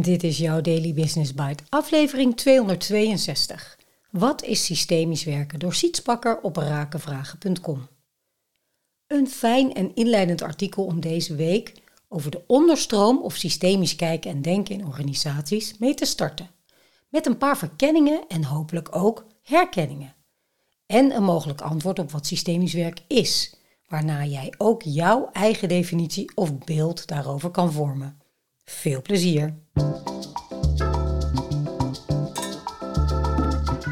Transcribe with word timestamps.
Dit 0.00 0.22
is 0.22 0.38
jouw 0.38 0.60
Daily 0.60 0.94
Business 0.94 1.34
Bite, 1.34 1.62
aflevering 1.68 2.36
262. 2.36 3.78
Wat 4.10 4.42
is 4.42 4.64
systemisch 4.64 5.24
werken 5.24 5.58
door 5.58 5.74
Sietspakker 5.74 6.40
op 6.40 6.56
rakenvragen.com. 6.56 7.88
Een 9.06 9.28
fijn 9.28 9.74
en 9.74 9.94
inleidend 9.94 10.42
artikel 10.42 10.84
om 10.84 11.00
deze 11.00 11.34
week 11.34 11.72
over 12.08 12.30
de 12.30 12.42
onderstroom 12.46 13.18
of 13.18 13.36
systemisch 13.36 13.96
kijken 13.96 14.30
en 14.30 14.42
denken 14.42 14.74
in 14.74 14.86
organisaties 14.86 15.78
mee 15.78 15.94
te 15.94 16.04
starten. 16.04 16.50
Met 17.08 17.26
een 17.26 17.38
paar 17.38 17.58
verkenningen 17.58 18.24
en 18.28 18.44
hopelijk 18.44 18.96
ook 18.96 19.26
herkenningen. 19.42 20.14
En 20.86 21.16
een 21.16 21.24
mogelijk 21.24 21.60
antwoord 21.60 21.98
op 21.98 22.10
wat 22.10 22.26
systemisch 22.26 22.74
werk 22.74 23.00
is, 23.06 23.54
waarna 23.88 24.24
jij 24.24 24.54
ook 24.58 24.82
jouw 24.82 25.28
eigen 25.32 25.68
definitie 25.68 26.32
of 26.34 26.58
beeld 26.58 27.06
daarover 27.06 27.50
kan 27.50 27.72
vormen. 27.72 28.21
Veel 28.64 29.02
plezier! 29.02 29.54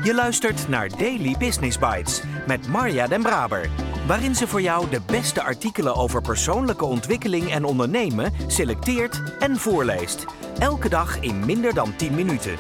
Je 0.03 0.15
luistert 0.15 0.69
naar 0.69 0.89
Daily 0.89 1.37
Business 1.39 1.79
Bites 1.79 2.23
met 2.47 2.69
Marja 2.69 3.07
Den 3.07 3.23
Braber, 3.23 3.69
waarin 4.07 4.35
ze 4.35 4.47
voor 4.47 4.63
jou 4.63 4.91
de 4.91 5.01
beste 5.07 5.43
artikelen 5.43 5.95
over 5.95 6.23
persoonlijke 6.23 6.85
ontwikkeling 6.85 7.51
en 7.51 7.65
ondernemen 7.65 8.33
selecteert 8.47 9.23
en 9.39 9.57
voorleest. 9.57 10.25
Elke 10.59 10.89
dag 10.89 11.21
in 11.21 11.47
minder 11.47 11.75
dan 11.75 11.97
10 11.97 12.15
minuten. 12.15 12.57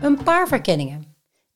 Een 0.00 0.22
paar 0.24 0.48
verkenningen. 0.48 1.05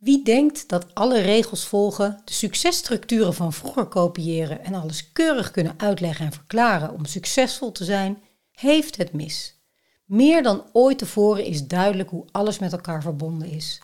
Wie 0.01 0.25
denkt 0.25 0.69
dat 0.69 0.95
alle 0.95 1.21
regels 1.21 1.65
volgen, 1.65 2.23
de 2.25 2.33
successtructuren 2.33 3.35
van 3.35 3.53
vroeger 3.53 3.87
kopiëren 3.87 4.65
en 4.65 4.75
alles 4.75 5.13
keurig 5.13 5.51
kunnen 5.51 5.75
uitleggen 5.77 6.27
en 6.27 6.33
verklaren 6.33 6.93
om 6.93 7.05
succesvol 7.05 7.73
te 7.73 7.85
zijn, 7.85 8.23
heeft 8.51 8.97
het 8.97 9.13
mis. 9.13 9.61
Meer 10.05 10.43
dan 10.43 10.65
ooit 10.73 10.99
tevoren 10.99 11.45
is 11.45 11.67
duidelijk 11.67 12.11
hoe 12.11 12.27
alles 12.31 12.59
met 12.59 12.73
elkaar 12.73 13.03
verbonden 13.03 13.49
is. 13.49 13.81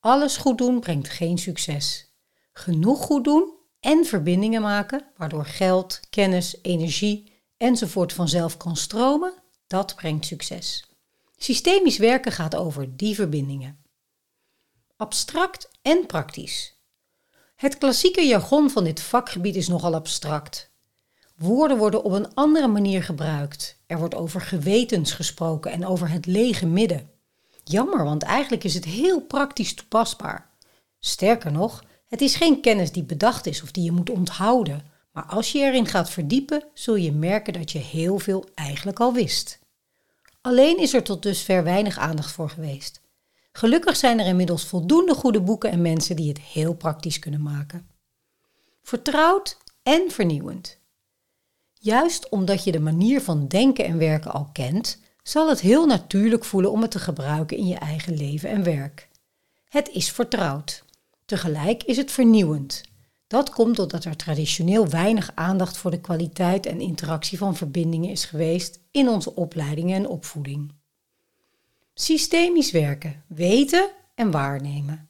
Alles 0.00 0.36
goed 0.36 0.58
doen 0.58 0.80
brengt 0.80 1.08
geen 1.08 1.38
succes. 1.38 2.14
Genoeg 2.52 3.00
goed 3.04 3.24
doen 3.24 3.52
en 3.80 4.04
verbindingen 4.04 4.62
maken, 4.62 5.04
waardoor 5.16 5.44
geld, 5.44 6.00
kennis, 6.10 6.58
energie 6.62 7.32
enzovoort 7.56 8.12
vanzelf 8.12 8.56
kan 8.56 8.76
stromen, 8.76 9.34
dat 9.66 9.94
brengt 9.94 10.26
succes. 10.26 10.84
Systemisch 11.36 11.98
werken 11.98 12.32
gaat 12.32 12.56
over 12.56 12.96
die 12.96 13.14
verbindingen 13.14 13.81
abstract 15.02 15.68
en 15.82 16.06
praktisch. 16.06 16.76
Het 17.56 17.78
klassieke 17.78 18.26
jargon 18.26 18.70
van 18.70 18.84
dit 18.84 19.00
vakgebied 19.00 19.56
is 19.56 19.68
nogal 19.68 19.94
abstract. 19.94 20.70
Woorden 21.36 21.76
worden 21.78 22.04
op 22.04 22.12
een 22.12 22.34
andere 22.34 22.68
manier 22.68 23.02
gebruikt. 23.02 23.78
Er 23.86 23.98
wordt 23.98 24.14
over 24.14 24.40
gewetens 24.40 25.12
gesproken 25.12 25.72
en 25.72 25.86
over 25.86 26.10
het 26.10 26.26
lege 26.26 26.66
midden. 26.66 27.10
Jammer, 27.64 28.04
want 28.04 28.22
eigenlijk 28.22 28.64
is 28.64 28.74
het 28.74 28.84
heel 28.84 29.20
praktisch 29.20 29.74
toepasbaar. 29.74 30.50
Sterker 30.98 31.52
nog, 31.52 31.84
het 32.08 32.20
is 32.20 32.36
geen 32.36 32.60
kennis 32.60 32.92
die 32.92 33.04
bedacht 33.04 33.46
is 33.46 33.62
of 33.62 33.70
die 33.70 33.84
je 33.84 33.92
moet 33.92 34.10
onthouden. 34.10 34.82
Maar 35.12 35.26
als 35.26 35.52
je 35.52 35.58
erin 35.58 35.86
gaat 35.86 36.10
verdiepen, 36.10 36.64
zul 36.74 36.94
je 36.94 37.12
merken 37.12 37.52
dat 37.52 37.72
je 37.72 37.78
heel 37.78 38.18
veel 38.18 38.44
eigenlijk 38.54 39.00
al 39.00 39.12
wist. 39.12 39.58
Alleen 40.40 40.78
is 40.78 40.94
er 40.94 41.02
tot 41.02 41.22
dusver 41.22 41.64
weinig 41.64 41.98
aandacht 41.98 42.32
voor 42.32 42.50
geweest. 42.50 43.01
Gelukkig 43.52 43.96
zijn 43.96 44.20
er 44.20 44.26
inmiddels 44.26 44.64
voldoende 44.64 45.14
goede 45.14 45.40
boeken 45.40 45.70
en 45.70 45.82
mensen 45.82 46.16
die 46.16 46.28
het 46.28 46.40
heel 46.40 46.74
praktisch 46.74 47.18
kunnen 47.18 47.42
maken. 47.42 47.88
Vertrouwd 48.82 49.56
en 49.82 50.10
vernieuwend. 50.10 50.78
Juist 51.72 52.28
omdat 52.28 52.64
je 52.64 52.72
de 52.72 52.80
manier 52.80 53.20
van 53.20 53.48
denken 53.48 53.84
en 53.84 53.98
werken 53.98 54.32
al 54.32 54.48
kent, 54.52 54.98
zal 55.22 55.48
het 55.48 55.60
heel 55.60 55.86
natuurlijk 55.86 56.44
voelen 56.44 56.70
om 56.70 56.82
het 56.82 56.90
te 56.90 56.98
gebruiken 56.98 57.56
in 57.56 57.66
je 57.66 57.78
eigen 57.78 58.16
leven 58.16 58.50
en 58.50 58.62
werk. 58.62 59.08
Het 59.68 59.88
is 59.88 60.12
vertrouwd. 60.12 60.84
Tegelijk 61.24 61.82
is 61.82 61.96
het 61.96 62.10
vernieuwend. 62.10 62.82
Dat 63.26 63.50
komt 63.50 63.76
doordat 63.76 64.04
er 64.04 64.16
traditioneel 64.16 64.88
weinig 64.88 65.30
aandacht 65.34 65.76
voor 65.76 65.90
de 65.90 66.00
kwaliteit 66.00 66.66
en 66.66 66.80
interactie 66.80 67.38
van 67.38 67.56
verbindingen 67.56 68.10
is 68.10 68.24
geweest 68.24 68.80
in 68.90 69.08
onze 69.08 69.34
opleidingen 69.34 69.96
en 69.96 70.08
opvoeding. 70.08 70.72
Systemisch 71.94 72.70
werken, 72.70 73.24
weten 73.28 73.90
en 74.14 74.30
waarnemen. 74.30 75.08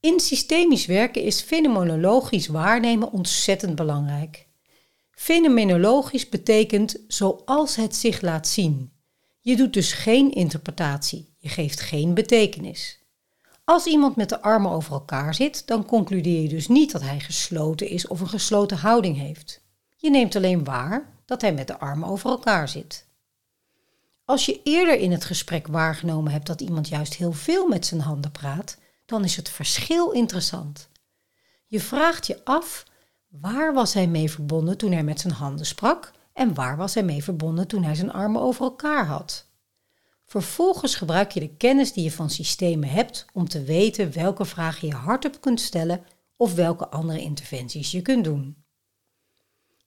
In 0.00 0.20
systemisch 0.20 0.86
werken 0.86 1.22
is 1.22 1.40
fenomenologisch 1.40 2.46
waarnemen 2.46 3.12
ontzettend 3.12 3.74
belangrijk. 3.74 4.46
Fenomenologisch 5.10 6.28
betekent 6.28 6.96
zoals 7.08 7.76
het 7.76 7.96
zich 7.96 8.20
laat 8.20 8.48
zien. 8.48 8.92
Je 9.40 9.56
doet 9.56 9.72
dus 9.72 9.92
geen 9.92 10.32
interpretatie, 10.32 11.34
je 11.38 11.48
geeft 11.48 11.80
geen 11.80 12.14
betekenis. 12.14 12.98
Als 13.64 13.86
iemand 13.86 14.16
met 14.16 14.28
de 14.28 14.42
armen 14.42 14.70
over 14.70 14.92
elkaar 14.92 15.34
zit, 15.34 15.66
dan 15.66 15.86
concludeer 15.86 16.42
je 16.42 16.48
dus 16.48 16.68
niet 16.68 16.92
dat 16.92 17.02
hij 17.02 17.20
gesloten 17.20 17.88
is 17.88 18.06
of 18.06 18.20
een 18.20 18.28
gesloten 18.28 18.76
houding 18.76 19.16
heeft. 19.16 19.62
Je 19.96 20.10
neemt 20.10 20.36
alleen 20.36 20.64
waar 20.64 21.22
dat 21.24 21.40
hij 21.40 21.54
met 21.54 21.66
de 21.66 21.78
armen 21.78 22.08
over 22.08 22.30
elkaar 22.30 22.68
zit. 22.68 23.06
Als 24.30 24.46
je 24.46 24.60
eerder 24.64 24.98
in 24.98 25.10
het 25.10 25.24
gesprek 25.24 25.66
waargenomen 25.66 26.32
hebt 26.32 26.46
dat 26.46 26.60
iemand 26.60 26.88
juist 26.88 27.14
heel 27.14 27.32
veel 27.32 27.68
met 27.68 27.86
zijn 27.86 28.00
handen 28.00 28.30
praat, 28.30 28.76
dan 29.06 29.24
is 29.24 29.36
het 29.36 29.48
verschil 29.48 30.10
interessant. 30.10 30.88
Je 31.66 31.80
vraagt 31.80 32.26
je 32.26 32.44
af 32.44 32.84
waar 33.28 33.74
was 33.74 33.94
hij 33.94 34.06
mee 34.06 34.30
verbonden 34.30 34.76
toen 34.76 34.92
hij 34.92 35.02
met 35.02 35.20
zijn 35.20 35.32
handen 35.32 35.66
sprak 35.66 36.12
en 36.32 36.54
waar 36.54 36.76
was 36.76 36.94
hij 36.94 37.02
mee 37.02 37.24
verbonden 37.24 37.66
toen 37.66 37.82
hij 37.82 37.94
zijn 37.94 38.12
armen 38.12 38.42
over 38.42 38.64
elkaar 38.64 39.06
had. 39.06 39.46
Vervolgens 40.26 40.94
gebruik 40.94 41.30
je 41.30 41.40
de 41.40 41.56
kennis 41.56 41.92
die 41.92 42.04
je 42.04 42.12
van 42.12 42.30
systemen 42.30 42.88
hebt 42.88 43.24
om 43.32 43.48
te 43.48 43.62
weten 43.62 44.12
welke 44.12 44.44
vragen 44.44 44.88
je 44.88 44.94
hardop 44.94 45.40
kunt 45.40 45.60
stellen 45.60 46.04
of 46.36 46.54
welke 46.54 46.88
andere 46.88 47.20
interventies 47.20 47.90
je 47.90 48.02
kunt 48.02 48.24
doen. 48.24 48.64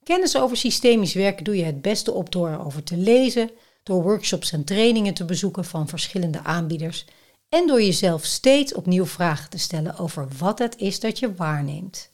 Kennis 0.04 0.38
over 0.38 0.58
systemisch 0.58 1.14
werken 1.14 1.44
doe 1.44 1.58
je 1.58 1.64
het 1.64 1.82
beste 1.82 2.12
op 2.12 2.32
door 2.32 2.50
erover 2.50 2.84
te 2.84 2.98
lezen, 2.98 3.50
door 3.84 4.04
workshops 4.04 4.52
en 4.52 4.64
trainingen 4.64 5.14
te 5.14 5.26
bezoeken 5.26 5.66
van 5.66 5.88
verschillende 5.88 6.44
aanbieders 6.44 7.06
en 7.50 7.68
door 7.68 7.82
jezelf 7.82 8.26
steeds 8.26 8.74
opnieuw 8.74 9.06
vragen 9.06 9.50
te 9.50 9.58
stellen 9.58 9.98
over 9.98 10.28
wat 10.38 10.60
het 10.60 10.78
is 10.78 11.00
dat 11.00 11.20
je 11.20 11.36
waarneemt. 11.36 12.12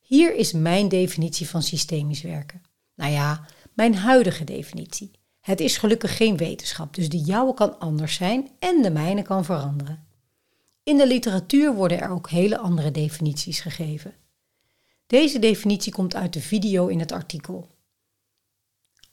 Hier 0.00 0.34
is 0.34 0.52
mijn 0.52 0.88
definitie 0.88 1.48
van 1.48 1.62
systemisch 1.62 2.22
werken. 2.22 2.62
Nou 2.94 3.12
ja, 3.12 3.46
mijn 3.72 3.94
huidige 3.94 4.44
definitie. 4.44 5.10
Het 5.40 5.60
is 5.60 5.76
gelukkig 5.76 6.16
geen 6.16 6.36
wetenschap, 6.36 6.94
dus 6.94 7.08
de 7.08 7.18
jouwe 7.20 7.54
kan 7.54 7.78
anders 7.78 8.14
zijn 8.14 8.50
en 8.58 8.82
de 8.82 8.90
mijne 8.90 9.22
kan 9.22 9.44
veranderen. 9.44 10.06
In 10.82 10.96
de 10.96 11.06
literatuur 11.06 11.74
worden 11.74 12.00
er 12.00 12.10
ook 12.10 12.30
hele 12.30 12.58
andere 12.58 12.90
definities 12.90 13.60
gegeven. 13.60 14.14
Deze 15.06 15.38
definitie 15.38 15.92
komt 15.92 16.14
uit 16.14 16.32
de 16.32 16.40
video 16.40 16.86
in 16.86 17.00
het 17.00 17.12
artikel. 17.12 17.68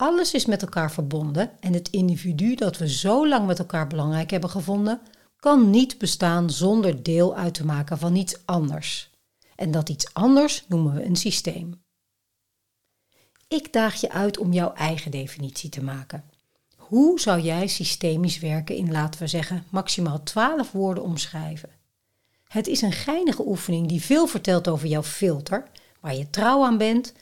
Alles 0.03 0.33
is 0.33 0.45
met 0.45 0.61
elkaar 0.61 0.91
verbonden 0.91 1.51
en 1.59 1.73
het 1.73 1.89
individu 1.89 2.55
dat 2.55 2.77
we 2.77 2.89
zo 2.89 3.27
lang 3.27 3.47
met 3.47 3.59
elkaar 3.59 3.87
belangrijk 3.87 4.31
hebben 4.31 4.49
gevonden, 4.49 5.01
kan 5.35 5.69
niet 5.69 5.97
bestaan 5.97 6.49
zonder 6.49 7.03
deel 7.03 7.35
uit 7.35 7.53
te 7.53 7.65
maken 7.65 7.97
van 7.97 8.15
iets 8.15 8.45
anders. 8.45 9.11
En 9.55 9.71
dat 9.71 9.89
iets 9.89 10.13
anders 10.13 10.65
noemen 10.67 10.93
we 10.93 11.05
een 11.05 11.15
systeem. 11.15 11.83
Ik 13.47 13.73
daag 13.73 14.01
je 14.01 14.11
uit 14.11 14.37
om 14.37 14.53
jouw 14.53 14.73
eigen 14.73 15.11
definitie 15.11 15.69
te 15.69 15.83
maken. 15.83 16.23
Hoe 16.77 17.19
zou 17.19 17.41
jij 17.41 17.67
systemisch 17.67 18.39
werken 18.39 18.75
in, 18.75 18.91
laten 18.91 19.19
we 19.19 19.27
zeggen, 19.27 19.65
maximaal 19.69 20.23
12 20.23 20.71
woorden 20.71 21.03
omschrijven? 21.03 21.69
Het 22.47 22.67
is 22.67 22.81
een 22.81 22.91
geinige 22.91 23.47
oefening 23.47 23.87
die 23.87 24.01
veel 24.01 24.27
vertelt 24.27 24.67
over 24.67 24.87
jouw 24.87 25.03
filter, 25.03 25.67
waar 25.99 26.15
je 26.15 26.29
trouw 26.29 26.65
aan 26.65 26.77
bent 26.77 27.13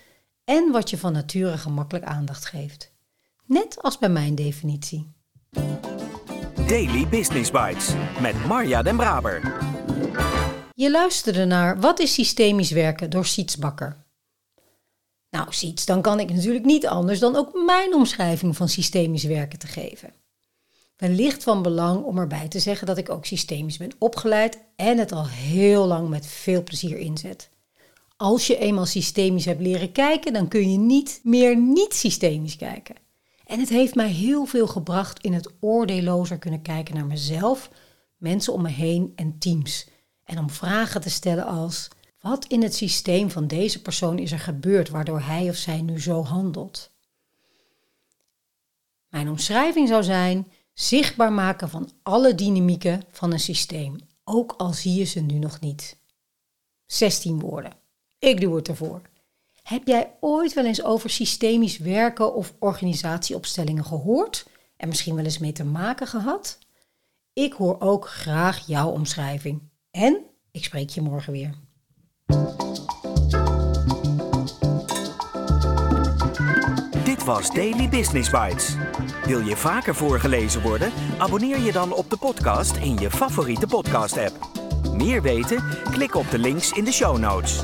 en 0.51 0.72
wat 0.72 0.89
je 0.89 0.97
van 0.97 1.13
nature 1.13 1.57
gemakkelijk 1.57 2.06
aandacht 2.06 2.45
geeft. 2.45 2.92
Net 3.45 3.81
als 3.81 3.98
bij 3.98 4.09
mijn 4.09 4.36
definitie. 4.36 5.12
Daily 6.68 7.07
Business 7.07 7.51
Bites 7.51 7.94
met 8.21 8.45
Marja 8.45 8.81
Den 8.81 8.95
Braber. 8.95 9.57
Je 10.74 10.92
luisterde 10.92 11.45
naar 11.45 11.80
Wat 11.80 12.00
is 12.00 12.13
systemisch 12.13 12.71
werken 12.71 13.09
door 13.09 13.25
Siets 13.25 13.57
Bakker. 13.57 14.06
Nou, 15.30 15.48
Siets, 15.50 15.86
dan 15.86 16.01
kan 16.01 16.19
ik 16.19 16.33
natuurlijk 16.33 16.65
niet 16.65 16.88
anders 16.88 17.19
dan 17.19 17.36
ook 17.36 17.65
mijn 17.65 17.94
omschrijving 17.94 18.56
van 18.57 18.69
systemisch 18.69 19.24
werken 19.24 19.59
te 19.59 19.68
geven. 19.68 20.13
Wellicht 20.98 21.44
van 21.44 21.62
belang 21.62 22.03
om 22.03 22.18
erbij 22.18 22.48
te 22.48 22.59
zeggen 22.59 22.88
dat 22.88 22.98
ik 22.98 23.09
ook 23.09 23.25
systemisch 23.25 23.77
ben 23.77 23.92
opgeleid 23.98 24.59
en 24.75 24.98
het 24.98 25.12
al 25.12 25.27
heel 25.27 25.86
lang 25.86 26.09
met 26.09 26.25
veel 26.25 26.63
plezier 26.63 26.98
inzet. 26.98 27.50
Als 28.21 28.47
je 28.47 28.57
eenmaal 28.57 28.85
systemisch 28.85 29.45
hebt 29.45 29.62
leren 29.62 29.91
kijken, 29.91 30.33
dan 30.33 30.47
kun 30.47 30.71
je 30.71 30.77
niet 30.77 31.19
meer 31.23 31.57
niet 31.57 31.94
systemisch 31.94 32.56
kijken. 32.56 32.95
En 33.45 33.59
het 33.59 33.69
heeft 33.69 33.95
mij 33.95 34.09
heel 34.09 34.45
veel 34.45 34.68
gebracht 34.68 35.23
in 35.23 35.33
het 35.33 35.53
oordeellozer 35.59 36.38
kunnen 36.38 36.62
kijken 36.62 36.95
naar 36.95 37.06
mezelf, 37.06 37.69
mensen 38.18 38.53
om 38.53 38.62
me 38.62 38.69
heen 38.69 39.13
en 39.15 39.38
teams. 39.39 39.88
En 40.23 40.38
om 40.38 40.50
vragen 40.50 41.01
te 41.01 41.09
stellen 41.09 41.45
als: 41.45 41.88
Wat 42.19 42.45
in 42.45 42.63
het 42.63 42.75
systeem 42.75 43.31
van 43.31 43.47
deze 43.47 43.81
persoon 43.81 44.19
is 44.19 44.31
er 44.31 44.39
gebeurd 44.39 44.89
waardoor 44.89 45.21
hij 45.21 45.50
of 45.50 45.56
zij 45.56 45.81
nu 45.81 46.01
zo 46.01 46.24
handelt? 46.24 46.91
Mijn 49.07 49.29
omschrijving 49.29 49.88
zou 49.88 50.03
zijn 50.03 50.47
zichtbaar 50.74 51.33
maken 51.33 51.69
van 51.69 51.89
alle 52.03 52.35
dynamieken 52.35 53.03
van 53.12 53.31
een 53.31 53.39
systeem, 53.39 53.95
ook 54.24 54.53
al 54.57 54.74
zie 54.74 54.94
je 54.94 55.06
ze 55.06 55.19
nu 55.19 55.39
nog 55.39 55.59
niet. 55.59 55.97
16 56.85 57.39
woorden. 57.39 57.81
Ik 58.21 58.41
doe 58.41 58.56
het 58.56 58.68
ervoor. 58.68 59.01
Heb 59.63 59.88
jij 59.88 60.12
ooit 60.19 60.53
wel 60.53 60.65
eens 60.65 60.83
over 60.83 61.09
systemisch 61.09 61.77
werken 61.77 62.33
of 62.33 62.53
organisatieopstellingen 62.59 63.85
gehoord 63.85 64.45
en 64.77 64.88
misschien 64.88 65.15
wel 65.15 65.23
eens 65.23 65.38
mee 65.38 65.51
te 65.51 65.63
maken 65.63 66.07
gehad? 66.07 66.57
Ik 67.33 67.53
hoor 67.53 67.75
ook 67.79 68.07
graag 68.07 68.68
jouw 68.68 68.89
omschrijving. 68.89 69.62
En 69.91 70.18
ik 70.51 70.63
spreek 70.63 70.89
je 70.89 71.01
morgen 71.01 71.31
weer. 71.31 71.53
Dit 77.03 77.24
was 77.24 77.51
Daily 77.53 77.89
Business 77.89 78.29
Bites. 78.29 78.75
Wil 79.25 79.39
je 79.39 79.56
vaker 79.56 79.95
voorgelezen 79.95 80.62
worden? 80.62 80.91
Abonneer 81.17 81.59
je 81.59 81.71
dan 81.71 81.94
op 81.94 82.09
de 82.09 82.17
podcast 82.17 82.75
in 82.75 82.97
je 82.97 83.12
favoriete 83.12 83.67
podcast-app. 83.67 84.50
Meer 84.94 85.21
weten? 85.21 85.63
Klik 85.91 86.15
op 86.15 86.29
de 86.29 86.39
links 86.39 86.71
in 86.71 86.83
de 86.83 86.91
show 86.91 87.17
notes. 87.17 87.63